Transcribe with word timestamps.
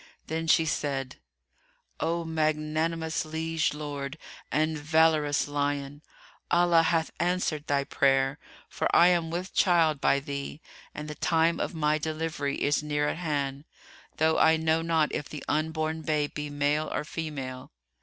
Then 0.25 0.47
she 0.47 0.65
said, 0.65 1.17
"O 1.99 2.25
magnanimous 2.25 3.23
liege 3.23 3.75
lord, 3.75 4.17
and 4.51 4.75
valorous 4.75 5.47
lion, 5.47 6.01
Allah 6.49 6.81
hath 6.81 7.11
answered 7.19 7.67
thy 7.67 7.83
prayer, 7.83 8.39
for 8.67 8.87
I 8.95 9.09
am 9.09 9.29
with 9.29 9.53
child 9.53 10.01
by 10.01 10.19
thee 10.19 10.59
and 10.95 11.07
the 11.07 11.13
time 11.13 11.59
of 11.59 11.75
my 11.75 11.99
delivery 11.99 12.63
is 12.63 12.81
near 12.81 13.09
at 13.09 13.17
hand, 13.17 13.65
though 14.17 14.39
I 14.39 14.57
know 14.57 14.81
not 14.81 15.13
if 15.13 15.29
the 15.29 15.43
unborn 15.47 16.01
babe 16.01 16.33
be 16.33 16.49
male 16.49 16.89
or 16.91 17.03
female. 17.03 17.71